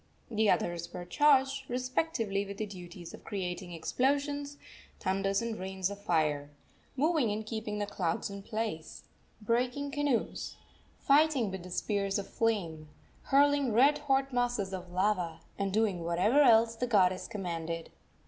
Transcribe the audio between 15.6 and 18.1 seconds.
doing whatever else the goddess commanded.